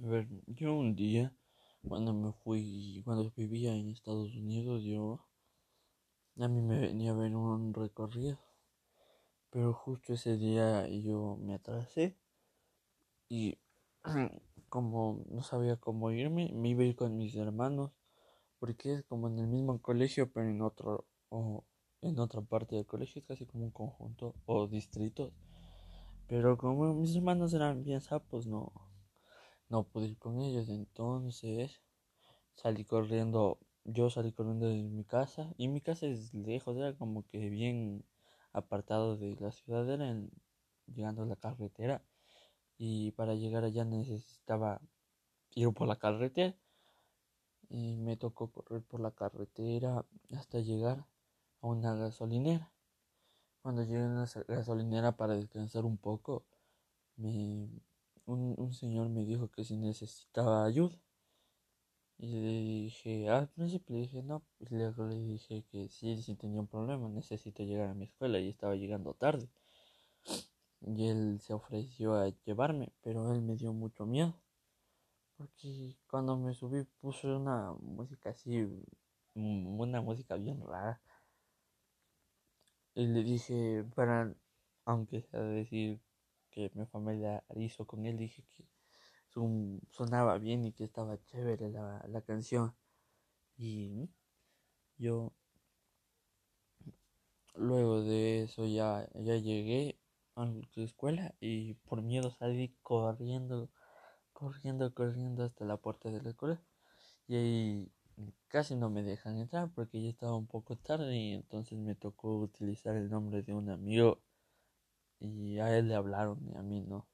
A 0.00 0.06
ver, 0.06 0.28
yo 0.46 0.74
un 0.74 0.94
día, 0.94 1.34
cuando 1.86 2.12
me 2.12 2.32
fui, 2.32 3.02
cuando 3.04 3.32
vivía 3.36 3.74
en 3.74 3.90
Estados 3.90 4.32
Unidos, 4.34 4.84
yo, 4.84 5.26
a 6.38 6.46
mí 6.46 6.62
me 6.62 6.78
venía 6.78 7.10
a 7.10 7.14
ver 7.14 7.34
un 7.34 7.74
recorrido, 7.74 8.38
pero 9.50 9.72
justo 9.72 10.12
ese 10.12 10.36
día 10.36 10.86
yo 10.88 11.36
me 11.40 11.54
atrasé 11.54 12.16
y 13.28 13.58
como 14.68 15.24
no 15.30 15.42
sabía 15.42 15.76
cómo 15.76 16.12
irme, 16.12 16.52
me 16.54 16.68
iba 16.68 16.82
a 16.82 16.86
ir 16.86 16.94
con 16.94 17.16
mis 17.16 17.34
hermanos, 17.34 17.90
porque 18.60 18.94
es 18.94 19.02
como 19.04 19.26
en 19.28 19.40
el 19.40 19.48
mismo 19.48 19.82
colegio, 19.82 20.30
pero 20.32 20.48
en 20.48 20.62
otro, 20.62 21.08
o 21.28 21.64
en 22.02 22.20
otra 22.20 22.40
parte 22.40 22.76
del 22.76 22.86
colegio, 22.86 23.20
es 23.20 23.26
casi 23.26 23.46
como 23.46 23.64
un 23.64 23.72
conjunto 23.72 24.36
o 24.46 24.68
distritos. 24.68 25.32
Pero 26.28 26.56
como 26.56 26.94
mis 26.94 27.16
hermanos 27.16 27.52
eran 27.52 27.82
bien 27.82 28.00
sapos, 28.00 28.46
no, 28.46 28.87
no 29.68 29.84
pude 29.84 30.06
ir 30.06 30.18
con 30.18 30.40
ellos. 30.40 30.68
Entonces 30.68 31.80
salí 32.54 32.84
corriendo, 32.84 33.58
yo 33.84 34.10
salí 34.10 34.32
corriendo 34.32 34.68
de 34.68 34.82
mi 34.82 35.04
casa 35.04 35.52
y 35.56 35.68
mi 35.68 35.80
casa 35.80 36.06
es 36.06 36.34
lejos, 36.34 36.76
era 36.76 36.94
como 36.96 37.26
que 37.26 37.48
bien 37.50 38.04
apartado 38.52 39.16
de 39.16 39.36
la 39.40 39.52
ciudad, 39.52 39.88
era 39.90 40.16
llegando 40.86 41.22
a 41.22 41.26
la 41.26 41.36
carretera 41.36 42.02
y 42.78 43.12
para 43.12 43.34
llegar 43.34 43.64
allá 43.64 43.84
necesitaba 43.84 44.80
ir 45.54 45.72
por 45.72 45.88
la 45.88 45.96
carretera 45.96 46.56
y 47.68 47.96
me 47.96 48.16
tocó 48.16 48.50
correr 48.50 48.82
por 48.82 49.00
la 49.00 49.10
carretera 49.10 50.04
hasta 50.36 50.60
llegar 50.60 51.06
a 51.60 51.66
una 51.66 51.94
gasolinera. 51.94 52.72
Cuando 53.62 53.82
llegué 53.82 53.98
a 53.98 54.08
la 54.08 54.26
gasolinera 54.48 55.16
para 55.16 55.34
descansar 55.34 55.84
un 55.84 55.98
poco, 55.98 56.46
me, 57.16 57.68
un, 58.28 58.72
señor 58.74 59.08
me 59.08 59.24
dijo 59.24 59.48
que 59.50 59.64
si 59.64 59.76
necesitaba 59.76 60.64
ayuda. 60.64 60.96
Y 62.18 62.26
le 62.26 62.50
dije, 62.84 63.28
al 63.30 63.48
principio 63.48 63.94
le 63.96 64.02
dije 64.02 64.22
no, 64.22 64.42
y 64.58 64.66
luego 64.74 65.06
le 65.06 65.20
dije 65.20 65.64
que 65.70 65.88
sí, 65.88 66.20
sí 66.22 66.34
tenía 66.34 66.60
un 66.60 66.66
problema, 66.66 67.08
necesito 67.08 67.62
llegar 67.62 67.88
a 67.88 67.94
mi 67.94 68.04
escuela 68.06 68.38
y 68.40 68.48
estaba 68.48 68.74
llegando 68.74 69.14
tarde. 69.14 69.48
Y 70.80 71.08
él 71.08 71.40
se 71.40 71.54
ofreció 71.54 72.14
a 72.16 72.28
llevarme, 72.44 72.92
pero 73.02 73.32
él 73.32 73.42
me 73.42 73.56
dio 73.56 73.72
mucho 73.72 74.04
miedo. 74.06 74.34
Porque 75.36 75.96
cuando 76.08 76.36
me 76.36 76.52
subí 76.54 76.84
puso 77.00 77.36
una 77.36 77.72
música 77.80 78.30
así, 78.30 78.66
una 79.34 80.00
música 80.00 80.34
bien 80.36 80.60
rara. 80.66 81.00
Y 82.94 83.06
le 83.06 83.22
dije, 83.22 83.84
para, 83.94 84.34
aunque 84.84 85.22
sea 85.22 85.40
decir 85.40 86.00
que 86.58 86.72
mi 86.74 86.86
familia 86.86 87.44
hizo 87.54 87.86
con 87.86 88.04
él, 88.04 88.16
dije 88.16 88.42
que 88.56 88.64
sonaba 89.90 90.38
bien 90.38 90.64
y 90.64 90.72
que 90.72 90.84
estaba 90.84 91.22
chévere 91.22 91.70
la, 91.70 92.04
la 92.08 92.20
canción. 92.22 92.74
Y 93.56 94.08
yo 94.96 95.32
luego 97.54 98.02
de 98.02 98.42
eso 98.42 98.66
ya, 98.66 99.08
ya 99.14 99.36
llegué 99.36 100.00
a 100.34 100.46
la 100.46 100.84
escuela 100.84 101.34
y 101.40 101.74
por 101.74 102.02
miedo 102.02 102.30
salí 102.30 102.74
corriendo, 102.82 103.70
corriendo, 104.32 104.92
corriendo 104.94 105.44
hasta 105.44 105.64
la 105.64 105.76
puerta 105.76 106.10
de 106.10 106.22
la 106.22 106.30
escuela. 106.30 106.60
Y 107.28 107.36
ahí 107.36 107.92
casi 108.48 108.74
no 108.74 108.90
me 108.90 109.02
dejan 109.04 109.38
entrar 109.38 109.70
porque 109.74 110.02
ya 110.02 110.08
estaba 110.08 110.36
un 110.36 110.48
poco 110.48 110.76
tarde 110.76 111.16
y 111.16 111.34
entonces 111.34 111.78
me 111.78 111.94
tocó 111.94 112.38
utilizar 112.40 112.96
el 112.96 113.10
nombre 113.10 113.42
de 113.42 113.54
un 113.54 113.70
amigo 113.70 114.20
y 115.20 115.58
a 115.60 115.76
él 115.78 115.88
le 115.88 115.94
hablaron 115.94 116.38
y 116.48 116.56
a 116.56 116.62
mí 116.62 116.82
no. 116.82 117.06